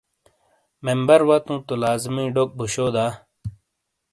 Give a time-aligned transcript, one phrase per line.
[0.85, 3.05] ممبرواتُوں تو لازمی ڈوک بو، شو دا؟